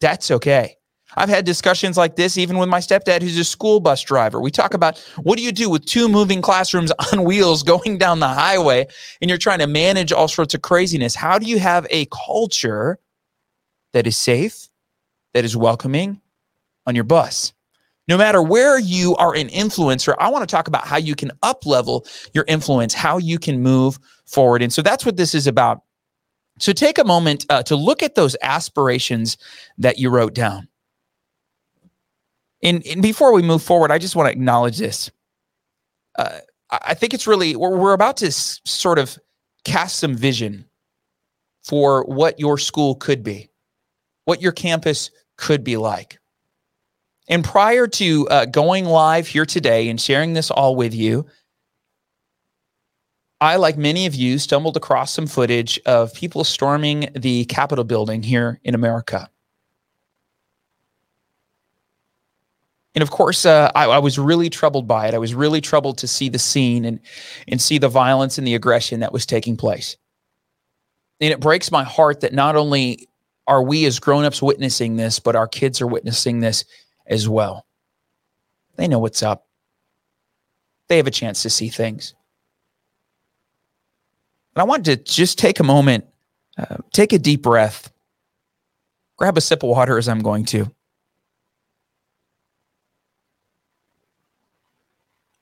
That's 0.00 0.30
okay. 0.30 0.76
I've 1.16 1.28
had 1.28 1.44
discussions 1.44 1.96
like 1.96 2.16
this 2.16 2.36
even 2.36 2.58
with 2.58 2.68
my 2.68 2.80
stepdad, 2.80 3.22
who's 3.22 3.38
a 3.38 3.44
school 3.44 3.80
bus 3.80 4.02
driver. 4.02 4.40
We 4.40 4.50
talk 4.50 4.74
about 4.74 4.98
what 5.22 5.38
do 5.38 5.42
you 5.42 5.52
do 5.52 5.70
with 5.70 5.86
two 5.86 6.08
moving 6.08 6.42
classrooms 6.42 6.92
on 7.12 7.24
wheels 7.24 7.62
going 7.62 7.98
down 7.98 8.20
the 8.20 8.28
highway 8.28 8.86
and 9.20 9.28
you're 9.28 9.38
trying 9.38 9.60
to 9.60 9.66
manage 9.66 10.12
all 10.12 10.28
sorts 10.28 10.54
of 10.54 10.62
craziness? 10.62 11.14
How 11.14 11.38
do 11.38 11.46
you 11.46 11.58
have 11.58 11.86
a 11.90 12.06
culture 12.06 12.98
that 13.92 14.06
is 14.06 14.16
safe, 14.16 14.68
that 15.34 15.44
is 15.44 15.56
welcoming 15.56 16.20
on 16.86 16.94
your 16.94 17.04
bus? 17.04 17.54
No 18.08 18.16
matter 18.16 18.42
where 18.42 18.78
you 18.78 19.14
are 19.16 19.34
an 19.34 19.48
influencer, 19.48 20.14
I 20.18 20.30
want 20.30 20.48
to 20.48 20.50
talk 20.50 20.66
about 20.66 20.86
how 20.86 20.96
you 20.96 21.14
can 21.14 21.30
up 21.42 21.66
level 21.66 22.06
your 22.32 22.44
influence, 22.48 22.94
how 22.94 23.18
you 23.18 23.38
can 23.38 23.62
move 23.62 23.98
forward. 24.24 24.62
And 24.62 24.72
so 24.72 24.80
that's 24.80 25.04
what 25.04 25.16
this 25.16 25.34
is 25.34 25.46
about. 25.46 25.82
So 26.58 26.72
take 26.72 26.98
a 26.98 27.04
moment 27.04 27.44
uh, 27.50 27.62
to 27.64 27.76
look 27.76 28.02
at 28.02 28.14
those 28.14 28.34
aspirations 28.42 29.36
that 29.76 29.98
you 29.98 30.10
wrote 30.10 30.34
down. 30.34 30.68
And, 32.62 32.84
and 32.86 33.02
before 33.02 33.32
we 33.32 33.42
move 33.42 33.62
forward, 33.62 33.92
I 33.92 33.98
just 33.98 34.16
want 34.16 34.26
to 34.26 34.32
acknowledge 34.32 34.78
this. 34.78 35.10
Uh, 36.18 36.38
I 36.70 36.94
think 36.94 37.14
it's 37.14 37.26
really, 37.26 37.54
we're, 37.54 37.76
we're 37.76 37.92
about 37.92 38.16
to 38.18 38.26
s- 38.26 38.60
sort 38.64 38.98
of 38.98 39.16
cast 39.64 39.98
some 39.98 40.16
vision 40.16 40.64
for 41.62 42.04
what 42.04 42.40
your 42.40 42.58
school 42.58 42.94
could 42.96 43.22
be, 43.22 43.50
what 44.24 44.42
your 44.42 44.52
campus 44.52 45.10
could 45.36 45.62
be 45.62 45.76
like. 45.76 46.18
And 47.28 47.44
prior 47.44 47.86
to 47.86 48.28
uh, 48.28 48.44
going 48.46 48.86
live 48.86 49.26
here 49.26 49.44
today 49.44 49.88
and 49.88 50.00
sharing 50.00 50.32
this 50.32 50.50
all 50.50 50.74
with 50.74 50.94
you, 50.94 51.26
I, 53.40 53.56
like 53.56 53.76
many 53.76 54.06
of 54.06 54.14
you, 54.14 54.38
stumbled 54.38 54.76
across 54.76 55.12
some 55.12 55.26
footage 55.26 55.78
of 55.86 56.12
people 56.14 56.42
storming 56.42 57.10
the 57.14 57.44
Capitol 57.44 57.84
building 57.84 58.22
here 58.22 58.58
in 58.64 58.74
America. 58.74 59.30
And 62.94 63.02
of 63.02 63.10
course, 63.10 63.46
uh, 63.46 63.70
I, 63.76 63.84
I, 63.84 63.98
was 63.98 64.18
really 64.18 64.50
troubled 64.50 64.88
by 64.88 65.06
it. 65.06 65.14
I 65.14 65.18
was 65.18 65.34
really 65.34 65.60
troubled 65.60 65.98
to 65.98 66.08
see 66.08 66.28
the 66.28 66.38
scene 66.38 66.84
and, 66.84 66.98
and 67.46 67.60
see 67.60 67.78
the 67.78 67.88
violence 67.88 68.38
and 68.38 68.46
the 68.46 68.56
aggression 68.56 69.00
that 69.00 69.12
was 69.12 69.24
taking 69.24 69.56
place. 69.56 69.96
And 71.20 71.32
it 71.32 71.38
breaks 71.38 71.70
my 71.70 71.84
heart 71.84 72.20
that 72.20 72.32
not 72.32 72.56
only 72.56 73.08
are 73.46 73.62
we 73.62 73.84
as 73.84 74.00
grown-ups 74.00 74.42
witnessing 74.42 74.96
this, 74.96 75.20
but 75.20 75.36
our 75.36 75.46
kids 75.46 75.80
are 75.80 75.86
witnessing 75.86 76.40
this 76.40 76.64
as 77.08 77.28
well. 77.28 77.66
They 78.76 78.86
know 78.86 79.00
what's 79.00 79.22
up. 79.22 79.46
They 80.88 80.98
have 80.98 81.06
a 81.06 81.10
chance 81.10 81.42
to 81.42 81.50
see 81.50 81.68
things. 81.68 82.14
And 84.54 84.62
I 84.62 84.64
want 84.64 84.84
to 84.84 84.96
just 84.96 85.38
take 85.38 85.60
a 85.60 85.64
moment, 85.64 86.04
uh, 86.56 86.76
take 86.92 87.12
a 87.12 87.18
deep 87.18 87.42
breath, 87.42 87.90
grab 89.16 89.36
a 89.36 89.40
sip 89.40 89.62
of 89.62 89.68
water 89.68 89.98
as 89.98 90.08
I'm 90.08 90.20
going 90.20 90.44
to. 90.46 90.72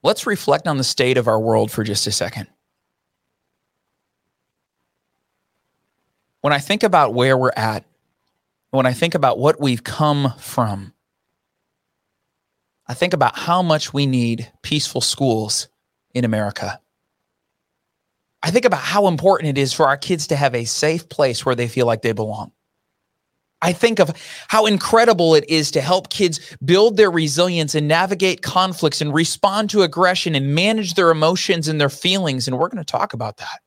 Let's 0.02 0.26
reflect 0.26 0.68
on 0.68 0.76
the 0.76 0.84
state 0.84 1.18
of 1.18 1.26
our 1.26 1.40
world 1.40 1.70
for 1.70 1.82
just 1.82 2.06
a 2.06 2.12
second. 2.12 2.46
When 6.42 6.52
I 6.52 6.58
think 6.58 6.84
about 6.84 7.12
where 7.12 7.36
we're 7.36 7.52
at, 7.56 7.84
when 8.70 8.86
I 8.86 8.92
think 8.92 9.14
about 9.14 9.38
what 9.38 9.60
we've 9.60 9.82
come 9.82 10.32
from, 10.38 10.92
I 12.88 12.94
think 12.94 13.14
about 13.14 13.36
how 13.36 13.62
much 13.62 13.92
we 13.92 14.06
need 14.06 14.50
peaceful 14.62 15.00
schools 15.00 15.68
in 16.14 16.24
America. 16.24 16.80
I 18.42 18.50
think 18.50 18.64
about 18.64 18.80
how 18.80 19.08
important 19.08 19.58
it 19.58 19.60
is 19.60 19.72
for 19.72 19.88
our 19.88 19.96
kids 19.96 20.28
to 20.28 20.36
have 20.36 20.54
a 20.54 20.64
safe 20.64 21.08
place 21.08 21.44
where 21.44 21.54
they 21.54 21.68
feel 21.68 21.86
like 21.86 22.02
they 22.02 22.12
belong. 22.12 22.52
I 23.62 23.72
think 23.72 23.98
of 23.98 24.10
how 24.48 24.66
incredible 24.66 25.34
it 25.34 25.44
is 25.48 25.70
to 25.72 25.80
help 25.80 26.10
kids 26.10 26.38
build 26.64 26.96
their 26.96 27.10
resilience 27.10 27.74
and 27.74 27.88
navigate 27.88 28.42
conflicts 28.42 29.00
and 29.00 29.12
respond 29.12 29.70
to 29.70 29.82
aggression 29.82 30.34
and 30.34 30.54
manage 30.54 30.94
their 30.94 31.10
emotions 31.10 31.66
and 31.66 31.80
their 31.80 31.88
feelings. 31.88 32.46
And 32.46 32.58
we're 32.58 32.68
going 32.68 32.84
to 32.84 32.84
talk 32.84 33.14
about 33.14 33.38
that. 33.38 33.60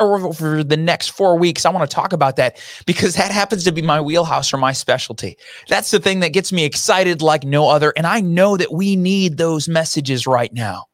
Over 0.00 0.64
the 0.64 0.76
next 0.76 1.08
four 1.08 1.38
weeks, 1.38 1.66
I 1.66 1.70
want 1.70 1.88
to 1.88 1.94
talk 1.94 2.12
about 2.12 2.36
that 2.36 2.58
because 2.86 3.14
that 3.16 3.30
happens 3.30 3.64
to 3.64 3.72
be 3.72 3.82
my 3.82 4.00
wheelhouse 4.00 4.52
or 4.52 4.56
my 4.56 4.72
specialty. 4.72 5.36
That's 5.68 5.90
the 5.90 6.00
thing 6.00 6.20
that 6.20 6.32
gets 6.32 6.52
me 6.52 6.64
excited 6.64 7.20
like 7.20 7.44
no 7.44 7.68
other. 7.68 7.92
And 7.96 8.06
I 8.06 8.20
know 8.20 8.56
that 8.56 8.72
we 8.72 8.96
need 8.96 9.36
those 9.36 9.68
messages 9.68 10.26
right 10.26 10.52
now. 10.54 10.86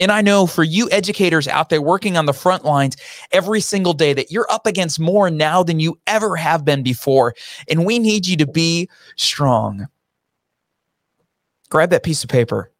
And 0.00 0.10
I 0.10 0.22
know 0.22 0.46
for 0.46 0.64
you 0.64 0.88
educators 0.90 1.46
out 1.46 1.68
there 1.68 1.82
working 1.82 2.16
on 2.16 2.24
the 2.26 2.32
front 2.32 2.64
lines 2.64 2.96
every 3.32 3.60
single 3.60 3.92
day 3.92 4.14
that 4.14 4.30
you're 4.30 4.50
up 4.50 4.66
against 4.66 4.98
more 4.98 5.30
now 5.30 5.62
than 5.62 5.78
you 5.78 5.98
ever 6.06 6.36
have 6.36 6.64
been 6.64 6.82
before. 6.82 7.34
And 7.68 7.84
we 7.84 7.98
need 7.98 8.26
you 8.26 8.36
to 8.38 8.46
be 8.46 8.88
strong. 9.16 9.86
Grab 11.68 11.90
that 11.90 12.02
piece 12.02 12.24
of 12.24 12.30
paper. 12.30 12.72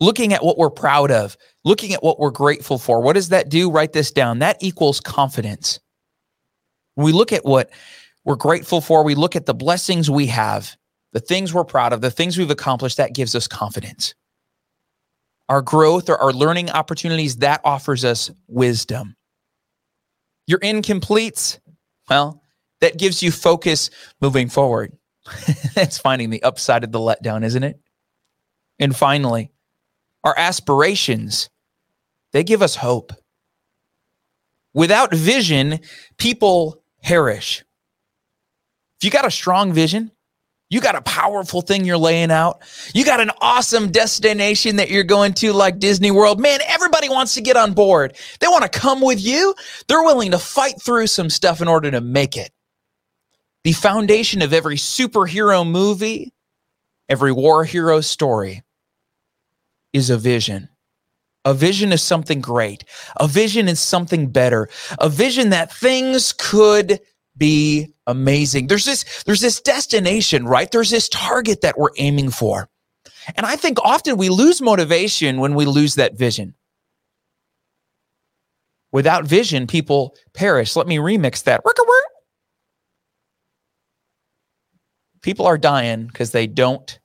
Looking 0.00 0.32
at 0.32 0.44
what 0.44 0.58
we're 0.58 0.70
proud 0.70 1.10
of, 1.10 1.36
looking 1.64 1.92
at 1.94 2.02
what 2.02 2.18
we're 2.18 2.30
grateful 2.30 2.78
for. 2.78 3.00
What 3.00 3.14
does 3.14 3.28
that 3.28 3.48
do? 3.48 3.70
Write 3.70 3.92
this 3.92 4.10
down. 4.10 4.40
That 4.40 4.56
equals 4.60 5.00
confidence. 5.00 5.78
we 6.96 7.12
look 7.12 7.32
at 7.32 7.44
what 7.44 7.70
we're 8.24 8.36
grateful 8.36 8.80
for, 8.80 9.04
we 9.04 9.14
look 9.14 9.36
at 9.36 9.46
the 9.46 9.54
blessings 9.54 10.10
we 10.10 10.26
have, 10.26 10.76
the 11.12 11.20
things 11.20 11.52
we're 11.52 11.64
proud 11.64 11.92
of, 11.92 12.00
the 12.00 12.10
things 12.10 12.38
we've 12.38 12.50
accomplished, 12.50 12.96
that 12.96 13.14
gives 13.14 13.34
us 13.34 13.46
confidence 13.46 14.14
our 15.48 15.62
growth 15.62 16.08
or 16.08 16.16
our 16.16 16.32
learning 16.32 16.70
opportunities, 16.70 17.36
that 17.36 17.60
offers 17.64 18.04
us 18.04 18.30
wisdom. 18.46 19.16
Your 20.46 20.58
incompletes, 20.60 21.58
well, 22.08 22.42
that 22.80 22.98
gives 22.98 23.22
you 23.22 23.30
focus 23.30 23.90
moving 24.20 24.48
forward. 24.48 24.96
That's 25.74 25.98
finding 25.98 26.30
the 26.30 26.42
upside 26.42 26.84
of 26.84 26.92
the 26.92 26.98
letdown, 26.98 27.44
isn't 27.44 27.62
it? 27.62 27.80
And 28.78 28.94
finally, 28.94 29.50
our 30.24 30.34
aspirations, 30.36 31.50
they 32.32 32.42
give 32.42 32.62
us 32.62 32.74
hope. 32.74 33.12
Without 34.72 35.14
vision, 35.14 35.78
people 36.18 36.82
perish. 37.02 37.62
If 38.98 39.04
you 39.04 39.10
got 39.10 39.26
a 39.26 39.30
strong 39.30 39.72
vision, 39.72 40.10
you 40.70 40.80
got 40.80 40.96
a 40.96 41.02
powerful 41.02 41.60
thing 41.60 41.84
you're 41.84 41.98
laying 41.98 42.32
out. 42.32 42.62
You 42.94 43.04
got 43.04 43.20
an 43.20 43.30
awesome 43.40 43.92
destination 43.92 44.76
that 44.76 44.90
you're 44.90 45.04
going 45.04 45.34
to, 45.34 45.52
like 45.52 45.78
Disney 45.78 46.10
World. 46.10 46.40
Man, 46.40 46.58
everybody 46.66 47.08
wants 47.08 47.34
to 47.34 47.42
get 47.42 47.56
on 47.56 47.74
board. 47.74 48.16
They 48.40 48.48
want 48.48 48.64
to 48.64 48.78
come 48.80 49.00
with 49.00 49.22
you. 49.22 49.54
They're 49.86 50.02
willing 50.02 50.32
to 50.32 50.38
fight 50.38 50.80
through 50.82 51.06
some 51.06 51.30
stuff 51.30 51.60
in 51.60 51.68
order 51.68 51.90
to 51.92 52.00
make 52.00 52.36
it. 52.36 52.50
The 53.62 53.72
foundation 53.72 54.42
of 54.42 54.52
every 54.52 54.76
superhero 54.76 55.68
movie, 55.68 56.32
every 57.08 57.30
war 57.30 57.64
hero 57.64 58.00
story 58.00 58.62
is 59.94 60.10
a 60.10 60.18
vision. 60.18 60.68
A 61.46 61.54
vision 61.54 61.92
is 61.92 62.02
something 62.02 62.40
great. 62.40 62.84
A 63.16 63.28
vision 63.28 63.68
is 63.68 63.80
something 63.80 64.26
better. 64.30 64.68
A 64.98 65.08
vision 65.08 65.50
that 65.50 65.72
things 65.72 66.34
could 66.36 67.00
be 67.36 67.94
amazing. 68.06 68.66
There's 68.66 68.84
this 68.84 69.22
there's 69.24 69.40
this 69.40 69.60
destination, 69.60 70.46
right? 70.46 70.70
There's 70.70 70.90
this 70.90 71.08
target 71.08 71.60
that 71.60 71.78
we're 71.78 71.90
aiming 71.96 72.30
for. 72.30 72.68
And 73.36 73.46
I 73.46 73.56
think 73.56 73.78
often 73.82 74.16
we 74.16 74.28
lose 74.28 74.60
motivation 74.60 75.38
when 75.38 75.54
we 75.54 75.64
lose 75.64 75.94
that 75.94 76.16
vision. 76.16 76.54
Without 78.92 79.24
vision, 79.24 79.66
people 79.66 80.14
perish. 80.34 80.76
Let 80.76 80.86
me 80.86 80.98
remix 80.98 81.42
that. 81.44 81.62
People 85.22 85.46
are 85.46 85.58
dying 85.58 86.06
because 86.06 86.30
they 86.30 86.46
don't 86.46 86.98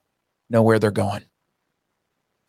know 0.50 0.62
where 0.62 0.78
they're 0.78 0.92
going 0.92 1.24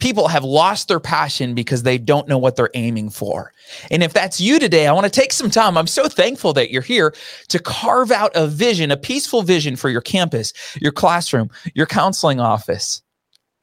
people 0.01 0.29
have 0.29 0.45
lost 0.45 0.89
their 0.89 1.01
passion 1.01 1.55
because 1.55 1.83
they 1.83 1.99
don't 1.99 2.27
know 2.27 2.39
what 2.39 2.57
they're 2.57 2.71
aiming 2.75 3.11
for. 3.11 3.53
And 3.91 4.03
if 4.03 4.13
that's 4.13 4.41
you 4.41 4.59
today, 4.59 4.87
I 4.87 4.93
want 4.93 5.05
to 5.05 5.11
take 5.11 5.33
some 5.33 5.51
time. 5.51 5.77
I'm 5.79 5.87
so 5.87 6.09
thankful 6.09 6.53
that 6.55 6.71
you're 6.71 6.83
here 6.83 7.15
to 7.49 7.59
carve 7.59 8.11
out 8.11 8.33
a 8.35 8.47
vision, 8.47 8.91
a 8.91 8.97
peaceful 8.97 9.43
vision 9.43 9.77
for 9.77 9.89
your 9.89 10.01
campus, 10.01 10.53
your 10.81 10.93
classroom, 10.93 11.51
your 11.75 11.87
counseling 11.87 12.41
office, 12.41 13.03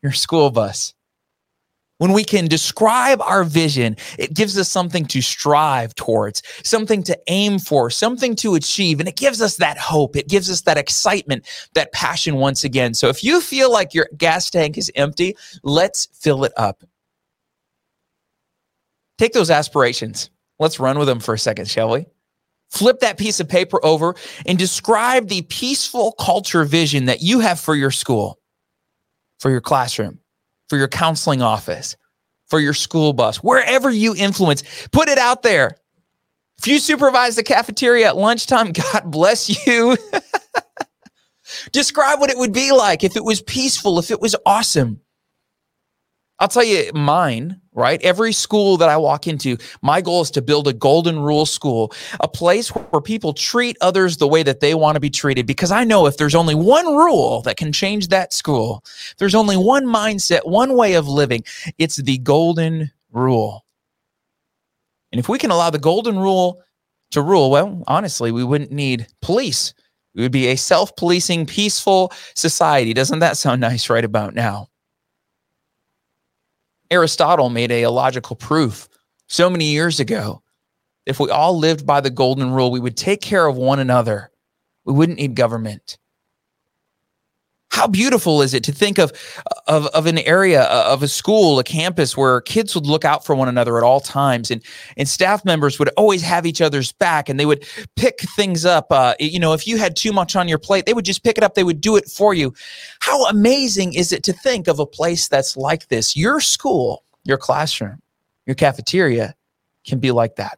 your 0.01 0.13
school 0.13 0.51
bus. 0.51 0.94
When 2.00 2.13
we 2.13 2.24
can 2.24 2.48
describe 2.48 3.22
our 3.22 3.44
vision, 3.44 3.96
it 4.20 4.34
gives 4.34 4.58
us 4.58 4.70
something 4.70 5.06
to 5.08 5.22
strive 5.22 5.96
towards, 5.96 6.44
something 6.63 7.01
to 7.04 7.18
aim 7.27 7.58
for, 7.58 7.89
something 7.89 8.36
to 8.38 8.54
achieve. 8.54 9.00
And 9.00 9.10
it 9.10 9.16
gives 9.16 9.42
us 9.42 9.56
that 9.58 9.80
hope. 9.80 10.16
It 10.16 10.27
gives 10.27 10.50
us 10.50 10.62
that 10.62 10.77
excitement, 10.77 11.48
that 11.74 11.92
passion 11.94 12.36
once 12.36 12.63
again. 12.63 12.94
So 12.94 13.08
if 13.08 13.24
you 13.24 13.42
feel 13.42 13.72
like 13.72 13.96
your 13.96 14.08
gas 14.16 14.50
tank 14.51 14.77
is 14.77 14.92
empty, 14.96 15.36
let's 15.63 16.08
fill 16.13 16.44
it 16.44 16.54
up. 16.56 16.84
Take 19.18 19.34
those 19.34 19.50
aspirations. 19.50 20.30
Let's 20.60 20.80
run 20.80 21.00
with 21.00 21.08
them 21.08 21.20
for 21.20 21.34
a 21.34 21.39
second, 21.39 21.68
shall 21.68 21.89
we? 21.89 22.06
Flip 22.70 23.00
that 23.00 23.18
piece 23.18 23.39
of 23.39 23.50
paper 23.50 23.84
over 23.84 24.13
and 24.46 24.60
describe 24.60 25.30
the 25.30 25.42
peaceful 25.44 26.12
culture 26.20 26.63
vision 26.63 27.06
that 27.06 27.22
you 27.22 27.39
have 27.39 27.60
for 27.60 27.75
your 27.75 27.92
school, 27.92 28.38
for 29.39 29.50
your 29.50 29.62
classroom 29.62 30.20
for 30.70 30.78
your 30.78 30.88
counseling 30.88 31.42
office, 31.42 31.96
for 32.48 32.60
your 32.60 32.74
school 32.74 33.14
bus, 33.14 33.38
wherever 33.38 33.90
you 33.90 34.16
influence, 34.16 34.64
put 34.92 35.10
it 35.10 35.18
out 35.18 35.44
there. 35.44 35.78
If 36.60 36.68
you 36.68 36.80
supervise 36.80 37.36
the 37.36 37.44
cafeteria 37.44 38.08
at 38.08 38.18
lunchtime, 38.18 38.72
God 38.94 39.04
bless 39.06 39.66
you. 39.68 39.98
Describe 41.72 42.20
what 42.20 42.30
it 42.30 42.38
would 42.38 42.54
be 42.54 42.72
like 42.72 43.04
if 43.04 43.16
it 43.16 43.24
was 43.24 43.42
peaceful, 43.42 44.00
if 44.00 44.12
it 44.12 44.22
was 44.22 44.36
awesome. 44.46 45.02
I'll 46.40 46.48
tell 46.48 46.64
you 46.64 46.92
mine, 46.94 47.62
right? 47.77 48.01
Every 48.01 48.34
school 48.34 48.75
that 48.77 48.89
I 48.89 48.98
walk 48.98 49.27
into, 49.27 49.55
my 49.84 50.01
goal 50.01 50.22
is 50.22 50.31
to 50.31 50.41
build 50.41 50.67
a 50.67 50.74
golden 50.74 51.19
rule 51.19 51.46
school, 51.46 51.93
a 52.19 52.27
place 52.27 52.69
where 52.69 53.01
people 53.01 53.34
treat 53.34 53.77
others 53.81 54.17
the 54.17 54.27
way 54.27 54.41
that 54.43 54.60
they 54.60 54.74
want 54.74 54.96
to 54.96 55.00
be 55.00 55.12
treated. 55.12 55.46
Because 55.46 55.72
I 55.72 55.84
know 55.84 56.07
if 56.07 56.17
there's 56.17 56.36
only 56.36 56.55
one 56.55 56.88
rule 56.88 57.43
that 57.43 57.55
can 57.55 57.72
change 57.72 58.07
that 58.07 58.34
school, 58.34 58.84
there's 59.19 59.36
only 59.36 59.55
one 59.55 59.86
mindset, 59.86 60.46
one 60.46 60.75
way 60.75 60.96
of 60.96 61.07
living, 61.07 61.43
it's 61.77 61.98
the 61.98 62.17
golden 62.17 62.91
rule. 63.12 63.63
And 65.12 65.19
if 65.19 65.29
we 65.29 65.38
can 65.38 65.51
allow 65.51 65.69
the 65.69 65.79
golden 65.79 66.17
rule 66.17 66.62
to 67.12 67.22
rule, 67.22 67.51
well, 67.51 67.84
honestly, 67.88 68.31
we 68.31 68.43
wouldn't 68.43 68.72
need 68.72 69.07
police. 69.22 69.75
We 70.15 70.24
would 70.24 70.31
be 70.31 70.48
a 70.48 70.55
self 70.55 70.96
policing, 70.96 71.46
peaceful 71.46 72.12
society. 72.34 72.96
Doesn't 72.96 73.19
that 73.19 73.38
sound 73.38 73.62
nice 73.69 73.88
right 73.88 74.03
about 74.03 74.34
now? 74.34 74.67
Aristotle 76.89 77.50
made 77.50 77.72
a 77.72 77.88
logical 77.88 78.36
proof 78.36 78.88
so 79.27 79.50
many 79.50 79.65
years 79.65 80.00
ago. 80.00 80.41
If 81.06 81.20
we 81.20 81.29
all 81.29 81.58
lived 81.58 81.86
by 81.86 82.01
the 82.01 82.10
golden 82.10 82.51
rule, 82.51 82.72
we 82.72 82.79
would 82.79 82.98
take 82.98 83.22
care 83.22 83.48
of 83.48 83.56
one 83.58 83.79
another 83.79 84.32
We 84.86 84.94
wouldn't 84.94 85.20
need 85.20 85.36
government. 85.36 85.98
How 87.77 87.86
beautiful 87.86 88.41
is 88.41 88.55
it 88.55 88.63
to 88.63 88.72
think 88.72 88.98
of, 88.98 89.13
of, 89.67 89.86
of 89.89 90.07
an 90.07 90.17
area, 90.17 90.63
uh, 90.63 90.89
of 90.89 91.03
a 91.03 91.07
school, 91.07 91.60
a 91.60 91.63
campus 91.63 92.17
where 92.17 92.41
kids 92.41 92.74
would 92.74 92.88
look 92.88 93.05
out 93.05 93.24
for 93.24 93.36
one 93.36 93.48
another 93.48 93.77
at 93.77 93.84
all 93.84 94.00
times 94.00 94.50
and, 94.50 94.63
and 94.98 95.07
staff 95.07 95.46
members 95.46 95.77
would 95.77 95.89
always 95.89 96.24
have 96.24 96.48
each 96.48 96.60
other's 96.60 96.91
back 96.93 97.29
and 97.29 97.39
they 97.39 97.46
would 97.46 97.63
pick 97.96 98.22
things 98.36 98.65
up. 98.65 98.88
Uh, 98.89 99.13
you 99.19 99.39
know, 99.39 99.53
if 99.53 99.67
you 99.67 99.77
had 99.77 99.96
too 99.96 100.12
much 100.12 100.36
on 100.36 100.48
your 100.48 100.57
plate, 100.57 100.88
they 100.88 100.93
would 100.96 101.05
just 101.05 101.24
pick 101.24 101.38
it 101.38 101.43
up. 101.43 101.53
They 101.53 101.63
would 101.63 101.79
do 101.79 101.96
it 101.96 102.10
for 102.10 102.34
you. 102.34 102.51
How 103.00 103.27
amazing 103.27 103.93
is 103.93 104.12
it 104.12 104.24
to 104.24 104.34
think 104.34 104.67
of 104.67 104.79
a 104.79 104.86
place 104.88 105.27
that's 105.27 105.55
like 105.55 105.88
this? 105.89 106.17
Your 106.17 106.39
school, 106.39 107.03
your 107.25 107.38
classroom, 107.38 108.01
your 108.48 108.55
cafeteria 108.55 109.36
can 109.86 110.00
be 110.00 110.10
like 110.10 110.38
that. 110.38 110.57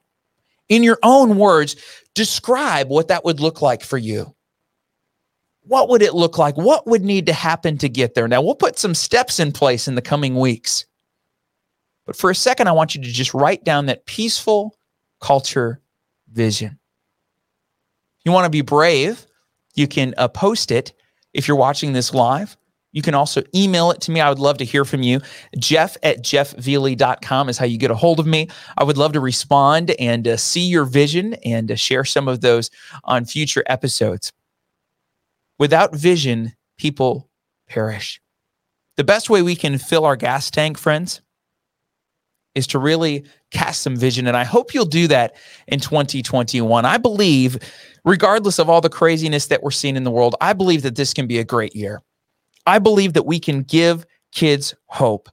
In 0.69 0.83
your 0.83 0.99
own 1.03 1.37
words, 1.37 1.75
describe 2.15 2.87
what 2.87 3.09
that 3.09 3.25
would 3.25 3.41
look 3.41 3.61
like 3.61 3.83
for 3.83 3.97
you 3.97 4.33
what 5.69 5.87
would 5.87 6.01
it 6.01 6.15
look 6.15 6.39
like? 6.39 6.57
What 6.57 6.87
would 6.87 7.03
need 7.03 7.27
to 7.27 7.33
happen 7.33 7.77
to 7.77 7.87
get 7.87 8.15
there? 8.15 8.27
Now, 8.27 8.41
we'll 8.41 8.55
put 8.55 8.79
some 8.79 8.95
steps 8.95 9.39
in 9.39 9.51
place 9.51 9.87
in 9.87 9.93
the 9.93 10.01
coming 10.01 10.35
weeks. 10.35 10.85
But 12.07 12.15
for 12.15 12.31
a 12.31 12.35
second, 12.35 12.67
I 12.67 12.71
want 12.71 12.95
you 12.95 13.03
to 13.03 13.07
just 13.07 13.35
write 13.35 13.63
down 13.63 13.85
that 13.85 14.07
peaceful 14.07 14.75
culture 15.21 15.79
vision. 16.31 16.79
You 18.25 18.31
want 18.31 18.45
to 18.45 18.49
be 18.49 18.61
brave, 18.61 19.27
you 19.75 19.87
can 19.87 20.15
uh, 20.17 20.27
post 20.27 20.71
it 20.71 20.91
if 21.33 21.47
you're 21.47 21.55
watching 21.55 21.93
this 21.93 22.15
live. 22.15 22.57
You 22.91 23.03
can 23.03 23.13
also 23.13 23.43
email 23.53 23.91
it 23.91 24.01
to 24.01 24.11
me. 24.11 24.21
I 24.21 24.29
would 24.29 24.39
love 24.39 24.57
to 24.57 24.65
hear 24.65 24.85
from 24.85 25.03
you. 25.03 25.21
Jeff 25.59 25.95
at 26.01 26.23
jeffveley.com 26.23 27.47
is 27.47 27.59
how 27.59 27.67
you 27.67 27.77
get 27.77 27.91
a 27.91 27.95
hold 27.95 28.19
of 28.19 28.25
me. 28.25 28.49
I 28.75 28.83
would 28.83 28.97
love 28.97 29.13
to 29.13 29.19
respond 29.19 29.91
and 29.99 30.27
uh, 30.27 30.37
see 30.37 30.65
your 30.65 30.85
vision 30.85 31.35
and 31.45 31.71
uh, 31.71 31.75
share 31.75 32.05
some 32.05 32.27
of 32.27 32.41
those 32.41 32.71
on 33.03 33.25
future 33.25 33.63
episodes. 33.67 34.31
Without 35.59 35.93
vision, 35.93 36.53
people 36.77 37.29
perish. 37.67 38.21
The 38.97 39.03
best 39.03 39.29
way 39.29 39.41
we 39.41 39.55
can 39.55 39.77
fill 39.77 40.05
our 40.05 40.15
gas 40.15 40.49
tank, 40.49 40.77
friends, 40.77 41.21
is 42.55 42.65
to 42.67 42.79
really 42.79 43.25
cast 43.51 43.81
some 43.81 43.95
vision. 43.95 44.27
And 44.27 44.35
I 44.35 44.43
hope 44.43 44.73
you'll 44.73 44.85
do 44.85 45.07
that 45.07 45.35
in 45.67 45.79
2021. 45.79 46.85
I 46.85 46.97
believe, 46.97 47.57
regardless 48.03 48.59
of 48.59 48.69
all 48.69 48.81
the 48.81 48.89
craziness 48.89 49.47
that 49.47 49.61
we're 49.61 49.71
seeing 49.71 49.95
in 49.95 50.03
the 50.03 50.11
world, 50.11 50.35
I 50.41 50.53
believe 50.53 50.81
that 50.81 50.95
this 50.95 51.13
can 51.13 51.27
be 51.27 51.39
a 51.39 51.43
great 51.43 51.75
year. 51.75 52.01
I 52.65 52.79
believe 52.79 53.13
that 53.13 53.25
we 53.25 53.39
can 53.39 53.63
give 53.63 54.05
kids 54.31 54.73
hope. 54.87 55.29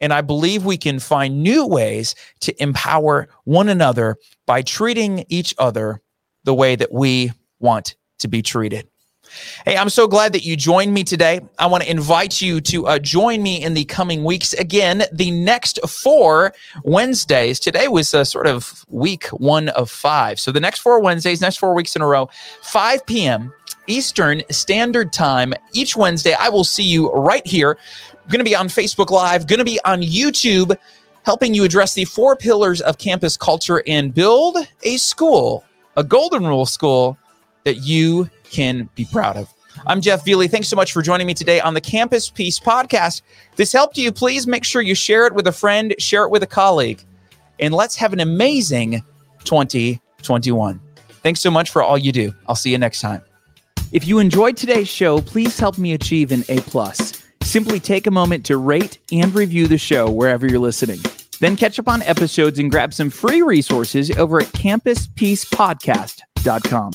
And 0.00 0.12
I 0.12 0.20
believe 0.20 0.64
we 0.64 0.78
can 0.78 0.98
find 0.98 1.42
new 1.42 1.66
ways 1.66 2.14
to 2.40 2.62
empower 2.62 3.28
one 3.44 3.68
another 3.68 4.16
by 4.46 4.62
treating 4.62 5.24
each 5.28 5.54
other 5.58 6.00
the 6.44 6.54
way 6.54 6.74
that 6.74 6.92
we 6.92 7.32
want 7.58 7.96
to 8.20 8.28
be 8.28 8.40
treated. 8.40 8.88
Hey, 9.64 9.76
I'm 9.76 9.90
so 9.90 10.08
glad 10.08 10.32
that 10.32 10.44
you 10.44 10.56
joined 10.56 10.94
me 10.94 11.04
today. 11.04 11.40
I 11.58 11.66
want 11.66 11.84
to 11.84 11.90
invite 11.90 12.40
you 12.40 12.60
to 12.62 12.86
uh, 12.86 12.98
join 12.98 13.42
me 13.42 13.62
in 13.62 13.74
the 13.74 13.84
coming 13.84 14.24
weeks. 14.24 14.52
Again, 14.54 15.04
the 15.12 15.30
next 15.30 15.78
four 15.88 16.52
Wednesdays. 16.84 17.60
Today 17.60 17.88
was 17.88 18.12
a 18.14 18.24
sort 18.24 18.46
of 18.46 18.84
week 18.88 19.26
one 19.28 19.68
of 19.70 19.90
five. 19.90 20.40
So 20.40 20.52
the 20.52 20.60
next 20.60 20.80
four 20.80 21.00
Wednesdays, 21.00 21.40
next 21.40 21.58
four 21.58 21.74
weeks 21.74 21.94
in 21.96 22.02
a 22.02 22.06
row, 22.06 22.28
5 22.62 23.06
p.m. 23.06 23.52
Eastern 23.86 24.42
Standard 24.50 25.12
Time 25.12 25.54
each 25.74 25.96
Wednesday. 25.96 26.34
I 26.38 26.48
will 26.48 26.64
see 26.64 26.84
you 26.84 27.10
right 27.10 27.46
here. 27.46 27.76
going 28.28 28.38
to 28.38 28.44
be 28.44 28.56
on 28.56 28.68
Facebook 28.68 29.10
Live, 29.10 29.46
going 29.46 29.58
to 29.58 29.64
be 29.64 29.80
on 29.84 30.02
YouTube, 30.02 30.76
helping 31.24 31.54
you 31.54 31.64
address 31.64 31.94
the 31.94 32.04
four 32.04 32.36
pillars 32.36 32.80
of 32.80 32.98
campus 32.98 33.36
culture 33.36 33.82
and 33.86 34.14
build 34.14 34.58
a 34.82 34.96
school, 34.96 35.64
a 35.96 36.04
golden 36.04 36.46
rule 36.46 36.66
school 36.66 37.18
that 37.64 37.78
you 37.78 38.30
can 38.50 38.88
be 38.94 39.04
proud 39.04 39.36
of. 39.36 39.52
I'm 39.86 40.00
Jeff 40.00 40.24
Veley. 40.24 40.50
Thanks 40.50 40.68
so 40.68 40.76
much 40.76 40.92
for 40.92 41.02
joining 41.02 41.26
me 41.26 41.34
today 41.34 41.60
on 41.60 41.74
the 41.74 41.80
Campus 41.80 42.28
Peace 42.28 42.58
podcast. 42.58 43.22
If 43.50 43.56
this 43.56 43.72
helped 43.72 43.96
you, 43.96 44.12
please 44.12 44.46
make 44.46 44.64
sure 44.64 44.82
you 44.82 44.94
share 44.94 45.26
it 45.26 45.34
with 45.34 45.46
a 45.46 45.52
friend, 45.52 45.94
share 45.98 46.24
it 46.24 46.30
with 46.30 46.42
a 46.42 46.46
colleague, 46.46 47.02
and 47.58 47.72
let's 47.72 47.96
have 47.96 48.12
an 48.12 48.20
amazing 48.20 49.02
2021. 49.44 50.80
Thanks 51.22 51.40
so 51.40 51.50
much 51.50 51.70
for 51.70 51.82
all 51.82 51.98
you 51.98 52.12
do. 52.12 52.34
I'll 52.46 52.54
see 52.54 52.70
you 52.70 52.78
next 52.78 53.00
time. 53.00 53.22
If 53.92 54.06
you 54.06 54.18
enjoyed 54.18 54.56
today's 54.56 54.88
show, 54.88 55.20
please 55.20 55.58
help 55.58 55.78
me 55.78 55.94
achieve 55.94 56.32
an 56.32 56.44
A 56.48 56.60
plus. 56.60 57.22
Simply 57.42 57.80
take 57.80 58.06
a 58.06 58.10
moment 58.10 58.46
to 58.46 58.56
rate 58.56 58.98
and 59.10 59.34
review 59.34 59.66
the 59.66 59.78
show 59.78 60.08
wherever 60.10 60.46
you're 60.46 60.60
listening. 60.60 61.00
Then 61.40 61.56
catch 61.56 61.78
up 61.78 61.88
on 61.88 62.02
episodes 62.02 62.58
and 62.58 62.70
grab 62.70 62.94
some 62.94 63.10
free 63.10 63.42
resources 63.42 64.10
over 64.12 64.40
at 64.40 64.46
campuspeacepodcast.com. 64.48 66.92